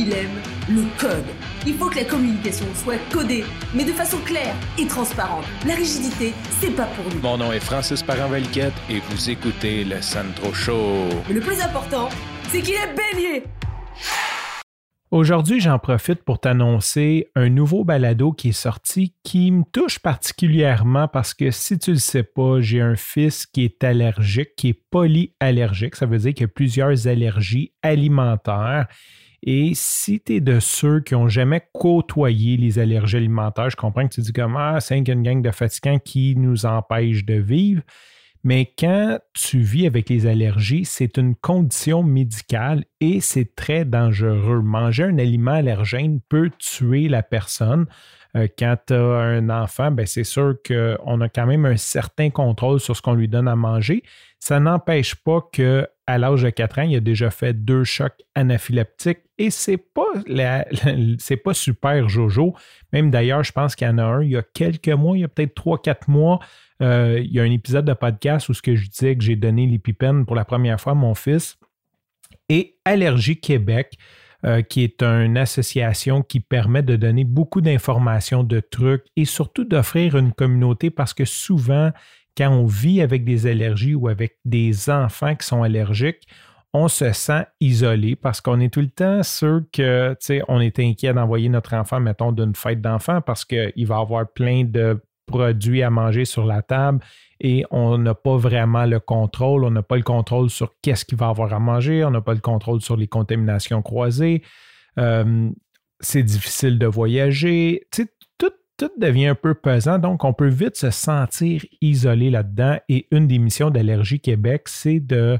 il 0.00 0.12
aime 0.14 0.40
le 0.68 0.84
code. 0.98 1.26
Il 1.66 1.74
faut 1.74 1.90
que 1.90 1.96
la 1.96 2.04
communication 2.04 2.64
soit 2.74 2.98
codée, 3.12 3.44
mais 3.74 3.84
de 3.84 3.92
façon 3.92 4.16
claire 4.24 4.54
et 4.78 4.86
transparente. 4.86 5.44
La 5.66 5.74
rigidité, 5.74 6.32
c'est 6.58 6.74
pas 6.74 6.86
pour 6.86 7.04
nous. 7.12 7.20
Mon 7.20 7.36
nom 7.36 7.52
est 7.52 7.60
Francis 7.60 8.02
Parent-Valquette 8.02 8.72
et 8.88 9.00
vous 9.00 9.28
écoutez 9.28 9.84
le 9.84 10.00
Sandro 10.00 10.54
Show. 10.54 11.08
Mais 11.28 11.34
le 11.34 11.40
plus 11.40 11.60
important, 11.60 12.08
c'est 12.48 12.62
qu'il 12.62 12.74
est 12.74 12.94
bélier. 12.94 13.44
Aujourd'hui, 15.10 15.60
j'en 15.60 15.78
profite 15.78 16.22
pour 16.22 16.38
t'annoncer 16.38 17.28
un 17.34 17.50
nouveau 17.50 17.84
balado 17.84 18.32
qui 18.32 18.50
est 18.50 18.52
sorti 18.52 19.16
qui 19.22 19.50
me 19.50 19.64
touche 19.70 19.98
particulièrement 19.98 21.08
parce 21.08 21.34
que 21.34 21.50
si 21.50 21.78
tu 21.78 21.90
ne 21.90 21.96
le 21.96 22.00
sais 22.00 22.22
pas, 22.22 22.60
j'ai 22.60 22.80
un 22.80 22.94
fils 22.96 23.44
qui 23.44 23.64
est 23.64 23.84
allergique, 23.84 24.54
qui 24.56 24.68
est 24.68 24.82
polyallergique. 24.90 25.96
Ça 25.96 26.06
veut 26.06 26.18
dire 26.18 26.32
qu'il 26.32 26.42
y 26.42 26.44
a 26.44 26.48
plusieurs 26.48 27.08
allergies 27.08 27.72
alimentaires. 27.82 28.86
Et 29.42 29.72
si 29.74 30.20
tu 30.20 30.36
es 30.36 30.40
de 30.40 30.60
ceux 30.60 31.00
qui 31.00 31.14
n'ont 31.14 31.28
jamais 31.28 31.62
côtoyé 31.72 32.56
les 32.56 32.78
allergies 32.78 33.16
alimentaires, 33.16 33.70
je 33.70 33.76
comprends 33.76 34.06
que 34.06 34.14
tu 34.14 34.20
dis 34.20 34.32
comme 34.32 34.56
Ah, 34.56 34.80
c'est 34.80 34.98
une 34.98 35.22
gang 35.22 35.40
de 35.40 35.50
fatigants 35.50 35.98
qui 35.98 36.36
nous 36.36 36.66
empêche 36.66 37.24
de 37.24 37.34
vivre. 37.34 37.82
Mais 38.42 38.72
quand 38.78 39.18
tu 39.34 39.58
vis 39.58 39.86
avec 39.86 40.08
les 40.08 40.26
allergies, 40.26 40.86
c'est 40.86 41.18
une 41.18 41.34
condition 41.34 42.02
médicale 42.02 42.84
et 43.00 43.20
c'est 43.20 43.54
très 43.54 43.84
dangereux. 43.84 44.62
Manger 44.62 45.04
un 45.04 45.18
aliment 45.18 45.52
allergène 45.52 46.20
peut 46.28 46.50
tuer 46.58 47.08
la 47.08 47.22
personne. 47.22 47.86
Euh, 48.36 48.46
quand 48.58 48.76
tu 48.86 48.94
as 48.94 48.98
un 48.98 49.50
enfant, 49.50 49.90
ben 49.90 50.06
c'est 50.06 50.24
sûr 50.24 50.54
qu'on 50.66 51.20
a 51.20 51.28
quand 51.28 51.46
même 51.46 51.66
un 51.66 51.76
certain 51.76 52.30
contrôle 52.30 52.80
sur 52.80 52.96
ce 52.96 53.02
qu'on 53.02 53.14
lui 53.14 53.28
donne 53.28 53.48
à 53.48 53.56
manger. 53.56 54.02
Ça 54.38 54.58
n'empêche 54.58 55.16
pas 55.16 55.42
qu'à 56.10 56.18
l'âge 56.18 56.42
de 56.42 56.50
4 56.50 56.78
ans, 56.78 56.82
il 56.82 56.96
a 56.96 57.00
déjà 57.00 57.30
fait 57.30 57.52
deux 57.52 57.84
chocs 57.84 58.16
anaphylactiques 58.34 59.20
et 59.38 59.50
c'est 59.50 59.76
pas 59.76 60.02
pas 61.44 61.54
super 61.54 62.08
jojo. 62.08 62.54
Même 62.92 63.10
d'ailleurs, 63.10 63.44
je 63.44 63.52
pense 63.52 63.74
qu'il 63.74 63.86
y 63.86 63.90
en 63.90 63.98
a 63.98 64.04
un 64.04 64.22
il 64.22 64.30
y 64.30 64.36
a 64.36 64.42
quelques 64.42 64.88
mois, 64.88 65.16
il 65.16 65.20
y 65.20 65.24
a 65.24 65.28
peut-être 65.28 65.54
3-4 65.54 66.10
mois, 66.10 66.40
euh, 66.82 67.20
il 67.22 67.32
y 67.32 67.40
a 67.40 67.42
un 67.42 67.50
épisode 67.50 67.84
de 67.84 67.92
podcast 67.92 68.48
où 68.48 68.54
ce 68.54 68.62
que 68.62 68.74
je 68.74 68.88
disais 68.88 69.16
que 69.16 69.22
j'ai 69.22 69.36
donné 69.36 69.66
l'épipène 69.66 70.26
pour 70.26 70.36
la 70.36 70.44
première 70.44 70.80
fois 70.80 70.92
à 70.92 70.96
mon 70.96 71.14
fils. 71.14 71.58
Et 72.48 72.76
Allergie 72.84 73.38
Québec, 73.38 73.96
euh, 74.44 74.62
qui 74.62 74.82
est 74.82 75.02
une 75.02 75.36
association 75.36 76.22
qui 76.22 76.40
permet 76.40 76.82
de 76.82 76.96
donner 76.96 77.24
beaucoup 77.24 77.60
d'informations, 77.60 78.42
de 78.42 78.58
trucs 78.60 79.04
et 79.14 79.26
surtout 79.26 79.64
d'offrir 79.64 80.16
une 80.16 80.32
communauté 80.32 80.90
parce 80.90 81.14
que 81.14 81.24
souvent, 81.24 81.92
quand 82.36 82.50
on 82.50 82.66
vit 82.66 83.00
avec 83.02 83.24
des 83.24 83.46
allergies 83.46 83.94
ou 83.94 84.08
avec 84.08 84.38
des 84.44 84.90
enfants 84.90 85.34
qui 85.34 85.46
sont 85.46 85.62
allergiques, 85.62 86.26
on 86.72 86.88
se 86.88 87.12
sent 87.12 87.44
isolé 87.60 88.14
parce 88.14 88.40
qu'on 88.40 88.60
est 88.60 88.72
tout 88.72 88.80
le 88.80 88.90
temps 88.90 89.22
sûr 89.22 89.62
que, 89.72 90.10
tu 90.12 90.16
sais, 90.20 90.42
on 90.48 90.60
est 90.60 90.78
inquiet 90.78 91.12
d'envoyer 91.12 91.48
notre 91.48 91.74
enfant, 91.74 91.98
mettons, 91.98 92.32
d'une 92.32 92.54
fête 92.54 92.80
d'enfant 92.80 93.20
parce 93.20 93.44
qu'il 93.44 93.86
va 93.86 93.98
avoir 93.98 94.28
plein 94.32 94.64
de 94.64 95.00
produits 95.26 95.82
à 95.82 95.90
manger 95.90 96.24
sur 96.24 96.44
la 96.44 96.62
table 96.62 97.00
et 97.40 97.64
on 97.70 97.98
n'a 97.98 98.14
pas 98.14 98.36
vraiment 98.36 98.84
le 98.84 99.00
contrôle. 99.00 99.64
On 99.64 99.70
n'a 99.70 99.82
pas 99.82 99.96
le 99.96 100.02
contrôle 100.02 100.50
sur 100.50 100.74
qu'est-ce 100.82 101.04
qu'il 101.04 101.18
va 101.18 101.28
avoir 101.28 101.52
à 101.52 101.58
manger. 101.58 102.04
On 102.04 102.10
n'a 102.10 102.20
pas 102.20 102.34
le 102.34 102.40
contrôle 102.40 102.80
sur 102.80 102.96
les 102.96 103.06
contaminations 103.06 103.82
croisées. 103.82 104.42
Euh, 104.98 105.50
c'est 106.00 106.22
difficile 106.22 106.78
de 106.78 106.86
voyager. 106.86 107.86
tout, 107.90 108.08
tout 108.80 108.90
devient 108.96 109.26
un 109.26 109.34
peu 109.34 109.52
pesant, 109.52 109.98
donc 109.98 110.24
on 110.24 110.32
peut 110.32 110.48
vite 110.48 110.76
se 110.76 110.90
sentir 110.90 111.66
isolé 111.82 112.30
là-dedans. 112.30 112.78
Et 112.88 113.06
une 113.10 113.26
des 113.26 113.38
missions 113.38 113.68
d'Allergie 113.68 114.20
Québec, 114.20 114.68
c'est 114.68 115.00
de 115.00 115.38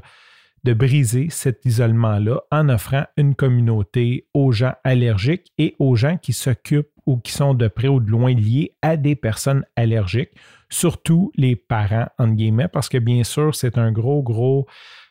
briser 0.63 1.29
cet 1.31 1.65
isolement-là 1.65 2.41
en 2.51 2.69
offrant 2.69 3.05
une 3.17 3.33
communauté 3.33 4.27
aux 4.35 4.51
gens 4.51 4.73
allergiques 4.83 5.51
et 5.57 5.75
aux 5.79 5.95
gens 5.95 6.17
qui 6.17 6.33
s'occupent 6.33 6.91
ou 7.07 7.17
qui 7.17 7.31
sont 7.31 7.55
de 7.55 7.67
près 7.67 7.87
ou 7.87 7.99
de 7.99 8.11
loin 8.11 8.31
liés 8.31 8.75
à 8.83 8.95
des 8.95 9.15
personnes 9.15 9.65
allergiques, 9.75 10.33
surtout 10.69 11.31
les 11.35 11.55
parents, 11.55 12.09
entre 12.19 12.35
guillemets, 12.35 12.67
parce 12.67 12.89
que 12.89 12.99
bien 12.99 13.23
sûr, 13.23 13.55
c'est 13.55 13.79
un 13.79 13.91
gros, 13.91 14.21
gros, 14.21 14.67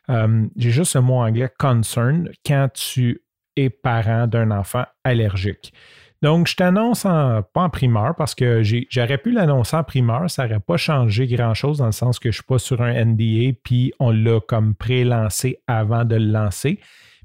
euh, 0.08 0.46
j'ai 0.56 0.70
juste 0.70 0.94
le 0.94 1.00
mot 1.00 1.16
anglais, 1.16 1.50
concern, 1.58 2.28
quand 2.46 2.68
tu 2.72 3.22
es 3.56 3.70
parent 3.70 4.28
d'un 4.28 4.52
enfant 4.52 4.84
allergique. 5.02 5.74
Donc, 6.22 6.48
je 6.48 6.56
t'annonce 6.56 7.04
pas 7.04 7.44
en 7.54 7.70
primeur 7.70 8.14
parce 8.14 8.34
que 8.34 8.62
j'aurais 8.62 9.16
pu 9.16 9.32
l'annoncer 9.32 9.76
en 9.76 9.84
primeur, 9.84 10.28
ça 10.30 10.46
n'aurait 10.46 10.60
pas 10.60 10.76
changé 10.76 11.26
grand-chose 11.26 11.78
dans 11.78 11.86
le 11.86 11.92
sens 11.92 12.18
que 12.18 12.30
je 12.30 12.36
ne 12.36 12.42
suis 12.42 12.42
pas 12.42 12.58
sur 12.58 12.82
un 12.82 12.92
NDA, 12.92 13.56
puis 13.62 13.92
on 13.98 14.10
l'a 14.10 14.40
comme 14.40 14.74
pré-lancé 14.74 15.62
avant 15.66 16.04
de 16.04 16.16
le 16.16 16.26
lancer. 16.26 16.78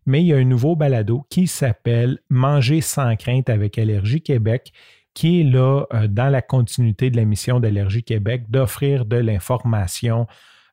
Mais 0.05 0.21
il 0.21 0.27
y 0.27 0.33
a 0.33 0.37
un 0.37 0.45
nouveau 0.45 0.75
balado 0.75 1.25
qui 1.29 1.47
s'appelle 1.47 2.19
Manger 2.29 2.79
sans 2.79 3.15
crainte 3.17 3.49
avec 3.49 3.77
Allergie 3.77 4.21
Québec, 4.21 4.71
qui 5.13 5.41
est 5.41 5.43
là 5.43 5.85
euh, 5.93 6.07
dans 6.07 6.29
la 6.29 6.41
continuité 6.41 7.09
de 7.09 7.17
la 7.17 7.25
mission 7.25 7.59
d'Allergie 7.59 8.03
Québec 8.03 8.43
d'offrir 8.49 9.05
de 9.05 9.17
l'information, 9.17 10.27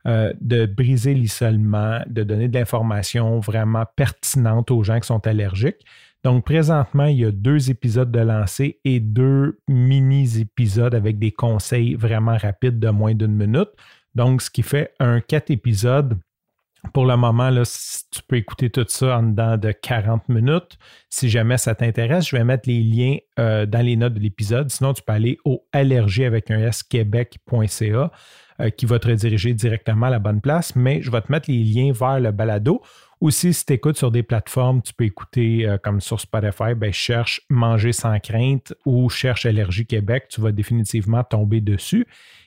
euh, 0.07 0.33
de 0.41 0.67
briser 0.67 1.15
l'isolement, 1.15 2.01
de 2.09 2.25
donner 2.25 2.49
de 2.49 2.59
l'information 2.59 3.39
vraiment 3.39 3.85
pertinente 3.97 4.71
aux 4.71 4.83
gens 4.83 4.99
qui 4.99 5.07
sont 5.07 5.27
allergiques. 5.27 5.85
Donc, 6.25 6.45
présentement, 6.45 7.07
il 7.07 7.19
y 7.19 7.25
a 7.25 7.33
deux 7.33 7.71
épisodes 7.71 8.11
de 8.11 8.21
lancer 8.21 8.81
et 8.85 9.01
deux 9.01 9.59
mini-épisodes 9.69 10.95
avec 10.95 11.19
des 11.19 11.33
conseils 11.33 11.95
vraiment 11.95 12.37
rapides 12.37 12.79
de 12.79 12.91
moins 12.91 13.15
d'une 13.15 13.35
minute. 13.35 13.71
Donc, 14.15 14.43
ce 14.43 14.51
qui 14.51 14.63
fait 14.63 14.93
un 15.01 15.21
quatre 15.21 15.51
épisodes. 15.51 16.19
Pour 16.93 17.07
le 17.07 17.17
moment, 17.17 17.49
là, 17.49 17.63
tu 18.11 18.23
peux 18.27 18.37
écouter 18.37 18.69
tout 18.69 18.85
ça 18.89 19.19
en 19.19 19.23
dedans 19.23 19.57
de 19.57 19.71
40 19.71 20.29
minutes. 20.29 20.79
Si 21.09 21.31
jamais 21.31 21.57
ça 21.57 21.75
t'intéresse, 21.75 22.29
je 22.29 22.37
vais 22.37 22.45
mettre 22.45 22.69
les 22.69 22.83
liens 22.83 23.17
euh, 23.39 23.67
dans 23.67 23.87
les 23.87 23.97
notes 23.97 24.15
de 24.15 24.21
l'épisode. 24.21 24.69
Sinon, 24.71 24.93
tu 24.93 25.03
peux 25.03 25.13
aller 25.13 25.39
au 25.45 25.65
allergie 25.73 26.25
avec 26.25 26.51
un 26.51 26.59
s 26.59 26.83
euh, 26.93 28.71
qui 28.71 28.87
va 28.87 28.99
te 28.99 29.09
rediriger 29.09 29.55
directement 29.55 30.07
à 30.07 30.11
la 30.11 30.19
bonne 30.19 30.41
place. 30.41 30.75
Mais 30.75 31.01
je 31.03 31.11
vais 31.11 31.21
te 31.23 31.31
mettre 31.31 31.51
les 31.51 31.63
liens 31.63 31.93
vers 31.93 32.21
le 32.21 32.33
balado 32.33 32.83
aussi, 33.23 33.55
si 33.55 33.65
tu 33.65 33.75
écoutes 33.75 33.97
sur 33.97 34.11
des 34.11 34.25
plateformes, 34.25 34.83
tu 34.83 34.93
peux 34.93 35.05
écouter 35.05 35.67
euh, 35.67 35.79
comme 35.79 36.01
sur 36.01 36.21
Spotify, 36.21 36.75
ben, 36.77 36.93
cherche 36.93 37.41
Manger 37.49 37.93
sans 37.93 38.19
crainte 38.19 38.75
ou 38.85 39.09
cherche 39.09 39.47
Allergie 39.47 39.87
Québec, 39.87 40.27
tu 40.29 40.41
vas 40.41 40.51
définitivement 40.51 41.23
tomber 41.23 41.61
dessus. 41.61 42.07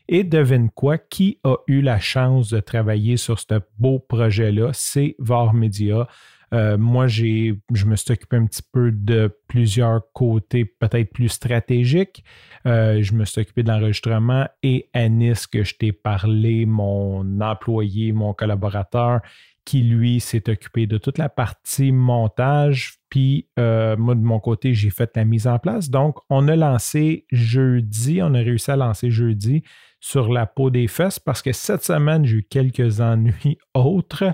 Et 0.10 0.26
devine 0.26 0.70
quoi, 0.70 0.98
qui 0.98 1.40
a 1.46 1.56
eu 1.68 1.82
la 1.82 2.00
chance 2.00 2.50
de 2.50 2.60
travailler 2.60 3.16
sur 3.16 3.40
ce 3.40 3.62
beau 3.80 4.00
projet-là? 4.00 4.72
C'est 4.74 5.16
VAR 5.18 5.54
Media. 5.54 6.08
Euh, 6.54 6.78
moi, 6.78 7.08
je 7.08 7.56
me 7.86 7.96
suis 7.96 8.12
occupé 8.12 8.36
un 8.36 8.46
petit 8.46 8.62
peu 8.62 8.92
de 8.92 9.36
plusieurs 9.48 10.02
côtés 10.14 10.66
peut-être 10.66 11.12
plus 11.12 11.30
stratégiques. 11.30 12.24
Euh, 12.68 13.02
je 13.02 13.14
me 13.14 13.26
suis 13.26 13.42
occupé 13.42 13.64
de 13.64 13.70
l'enregistrement 13.70 14.48
et 14.62 14.90
Anis, 14.94 15.48
que 15.48 15.64
je 15.64 15.76
t'ai 15.76 15.92
parlé, 15.92 16.66
mon 16.66 17.42
employé, 17.42 18.12
mon 18.12 18.34
collaborateur, 18.34 19.22
qui, 19.66 19.82
lui, 19.82 20.20
s'est 20.20 20.50
occupé 20.50 20.86
de 20.86 20.98
toute 20.98 21.18
la 21.18 21.28
partie 21.28 21.92
montage. 21.92 23.00
Puis, 23.10 23.48
euh, 23.60 23.98
moi, 23.98 24.16
de 24.16 24.22
mon 24.22 24.40
côté, 24.40 24.74
j'ai 24.74 24.92
fait 24.92 25.12
la 25.16 25.26
mise 25.26 25.48
en 25.48 25.58
place. 25.58 25.90
Donc, 25.90 26.18
on 26.30 26.48
a 26.48 26.56
lancé 26.56 27.26
jeudi, 27.32 28.22
on 28.22 28.34
a 28.36 28.40
réussi 28.40 28.72
à 28.72 28.76
lancer 28.76 29.10
jeudi 29.10 29.64
sur 30.00 30.32
la 30.32 30.46
peau 30.46 30.70
des 30.70 30.88
fesses 30.88 31.18
parce 31.18 31.42
que 31.42 31.52
cette 31.52 31.84
semaine, 31.84 32.26
j'ai 32.26 32.38
eu 32.38 32.44
quelques 32.44 33.02
ennuis 33.02 33.58
autres. 33.74 34.34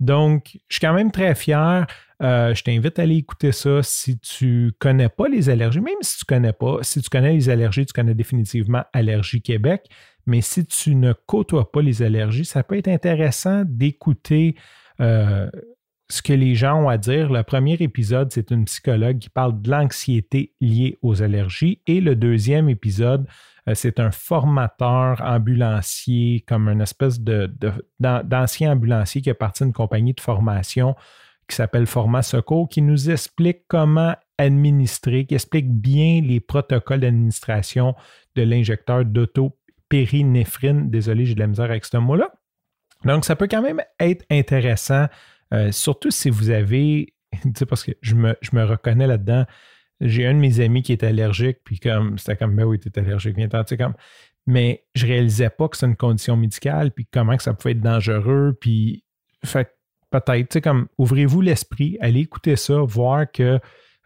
Donc, 0.00 0.58
je 0.68 0.76
suis 0.76 0.80
quand 0.80 0.94
même 0.94 1.12
très 1.12 1.36
fier. 1.36 1.86
Euh, 2.22 2.54
je 2.54 2.62
t'invite 2.62 2.98
à 2.98 3.02
aller 3.02 3.16
écouter 3.16 3.50
ça 3.50 3.82
si 3.82 4.18
tu 4.18 4.72
connais 4.78 5.08
pas 5.08 5.28
les 5.28 5.50
allergies, 5.50 5.80
même 5.80 5.94
si 6.02 6.18
tu 6.18 6.24
connais 6.24 6.52
pas. 6.52 6.78
Si 6.82 7.02
tu 7.02 7.10
connais 7.10 7.32
les 7.32 7.48
allergies, 7.48 7.84
tu 7.84 7.92
connais 7.92 8.14
définitivement 8.14 8.84
Allergie 8.92 9.42
Québec. 9.42 9.86
Mais 10.26 10.40
si 10.40 10.64
tu 10.64 10.94
ne 10.94 11.12
côtoies 11.12 11.72
pas 11.72 11.82
les 11.82 12.02
allergies, 12.02 12.44
ça 12.44 12.62
peut 12.62 12.76
être 12.76 12.88
intéressant 12.88 13.64
d'écouter 13.66 14.54
euh, 15.00 15.50
ce 16.08 16.22
que 16.22 16.32
les 16.32 16.54
gens 16.54 16.84
ont 16.84 16.88
à 16.88 16.96
dire. 16.96 17.32
Le 17.32 17.42
premier 17.42 17.74
épisode, 17.80 18.30
c'est 18.30 18.52
une 18.52 18.66
psychologue 18.66 19.18
qui 19.18 19.30
parle 19.30 19.60
de 19.60 19.68
l'anxiété 19.68 20.54
liée 20.60 20.98
aux 21.02 21.22
allergies. 21.22 21.80
Et 21.88 22.00
le 22.00 22.14
deuxième 22.14 22.68
épisode, 22.68 23.26
euh, 23.68 23.74
c'est 23.74 23.98
un 23.98 24.12
formateur 24.12 25.20
ambulancier, 25.24 26.44
comme 26.46 26.68
une 26.68 26.82
espèce 26.82 27.18
d'ancien 27.18 28.72
ambulancier 28.72 29.22
qui 29.22 29.30
est 29.30 29.34
parti 29.34 29.64
d'une 29.64 29.72
compagnie 29.72 30.14
de 30.14 30.20
formation 30.20 30.94
qui 31.48 31.56
s'appelle 31.56 31.86
Format 31.86 32.22
Secours, 32.22 32.68
qui 32.68 32.82
nous 32.82 33.10
explique 33.10 33.64
comment 33.68 34.14
administrer, 34.38 35.26
qui 35.26 35.34
explique 35.34 35.70
bien 35.70 36.20
les 36.22 36.40
protocoles 36.40 37.00
d'administration 37.00 37.94
de 38.34 38.42
l'injecteur 38.42 39.04
d'auto 39.04 39.58
périnéphrine. 39.88 40.90
Désolé, 40.90 41.26
j'ai 41.26 41.34
de 41.34 41.40
la 41.40 41.46
misère 41.46 41.66
avec 41.66 41.84
ce 41.84 41.96
mot-là. 41.96 42.32
Donc, 43.04 43.24
ça 43.24 43.36
peut 43.36 43.48
quand 43.50 43.62
même 43.62 43.82
être 44.00 44.24
intéressant, 44.30 45.06
euh, 45.52 45.72
surtout 45.72 46.10
si 46.10 46.30
vous 46.30 46.50
avez, 46.50 47.14
parce 47.68 47.84
que 47.84 47.92
je 48.00 48.14
me, 48.14 48.36
je 48.40 48.50
me 48.54 48.64
reconnais 48.64 49.06
là-dedans. 49.06 49.44
J'ai 50.00 50.26
un 50.26 50.34
de 50.34 50.38
mes 50.38 50.60
amis 50.60 50.82
qui 50.82 50.92
est 50.92 51.04
allergique, 51.04 51.58
puis 51.64 51.78
comme, 51.78 52.18
c'était 52.18 52.36
comme, 52.36 52.56
ben 52.56 52.64
oui, 52.64 52.78
tu 52.78 52.88
es 52.88 52.98
allergique, 52.98 53.36
viens 53.36 53.48
tu 53.48 53.56
sais, 53.66 53.76
comme, 53.76 53.94
mais 54.46 54.84
je 54.94 55.06
réalisais 55.06 55.50
pas 55.50 55.68
que 55.68 55.76
c'est 55.76 55.86
une 55.86 55.96
condition 55.96 56.36
médicale, 56.36 56.90
puis 56.90 57.06
comment 57.06 57.36
que 57.36 57.42
ça 57.42 57.54
pouvait 57.54 57.72
être 57.72 57.80
dangereux, 57.80 58.56
puis, 58.60 59.04
fait 59.44 59.76
peut-être, 60.12 60.48
tu 60.48 60.54
sais, 60.54 60.60
comme, 60.60 60.86
ouvrez-vous 60.98 61.40
l'esprit, 61.40 61.96
allez 62.00 62.20
écouter 62.20 62.56
ça, 62.56 62.78
voir 62.80 63.30
que 63.30 63.58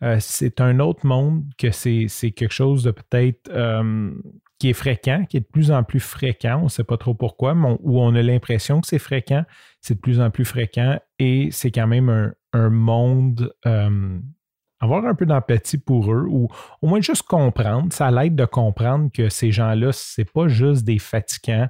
euh, 0.02 0.16
c'est 0.20 0.60
un 0.60 0.78
autre 0.80 1.06
monde, 1.06 1.44
que 1.58 1.70
c'est 1.70 2.08
quelque 2.30 2.52
chose 2.52 2.82
de 2.82 2.90
peut-être 2.90 3.50
euh, 3.50 4.10
qui 4.58 4.70
est 4.70 4.74
fréquent, 4.74 5.24
qui 5.28 5.38
est 5.38 5.40
de 5.40 5.46
plus 5.46 5.70
en 5.70 5.82
plus 5.82 6.00
fréquent. 6.00 6.58
On 6.60 6.64
ne 6.64 6.68
sait 6.68 6.84
pas 6.84 6.96
trop 6.96 7.14
pourquoi, 7.14 7.54
mais 7.54 7.76
où 7.80 8.00
on 8.00 8.14
a 8.14 8.22
l'impression 8.22 8.80
que 8.80 8.86
c'est 8.86 8.98
fréquent, 8.98 9.44
c'est 9.80 9.94
de 9.94 10.00
plus 10.00 10.20
en 10.20 10.30
plus 10.30 10.44
fréquent 10.44 10.98
et 11.18 11.48
c'est 11.50 11.70
quand 11.70 11.86
même 11.86 12.32
un, 12.52 12.70
monde. 12.70 13.52
Euh, 13.66 14.18
avoir 14.80 15.06
un 15.06 15.14
peu 15.14 15.24
d'empathie 15.24 15.78
pour 15.78 16.12
eux 16.12 16.26
ou 16.28 16.48
au 16.82 16.86
moins 16.86 17.00
juste 17.00 17.22
comprendre. 17.22 17.92
Ça 17.92 18.10
l'aide 18.10 18.34
de 18.34 18.44
comprendre 18.44 19.10
que 19.12 19.30
ces 19.30 19.50
gens-là, 19.50 19.92
ce 19.92 20.20
n'est 20.20 20.26
pas 20.26 20.48
juste 20.48 20.84
des 20.84 20.98
fatigants, 20.98 21.68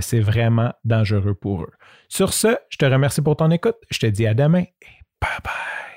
c'est 0.00 0.20
vraiment 0.20 0.72
dangereux 0.84 1.34
pour 1.34 1.62
eux. 1.62 1.72
Sur 2.08 2.32
ce, 2.32 2.56
je 2.68 2.76
te 2.76 2.84
remercie 2.84 3.22
pour 3.22 3.36
ton 3.36 3.50
écoute. 3.50 3.76
Je 3.90 3.98
te 3.98 4.06
dis 4.06 4.26
à 4.26 4.34
demain 4.34 4.62
et 4.62 4.98
bye 5.20 5.38
bye. 5.44 5.89